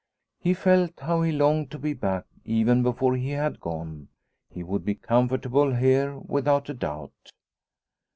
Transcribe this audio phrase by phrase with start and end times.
[0.39, 4.07] He felt how he longed to be back even before he had gone.
[4.49, 7.33] He would be comfortable here without a doubt.